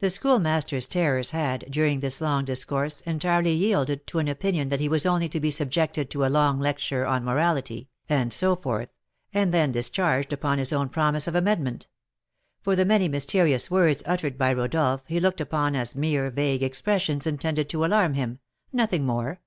[0.00, 4.88] The Schoolmaster's terrors had, during this long discourse, entirely yielded to an opinion that he
[4.90, 8.90] was only to be subjected to a long lecture on morality, and so forth,
[9.32, 11.88] and then discharged upon his own promise of amendment;
[12.60, 17.26] for the many mysterious words uttered by Rodolph he looked upon as mere vague expressions
[17.26, 18.40] intended to alarm him,
[18.74, 19.40] nothing more.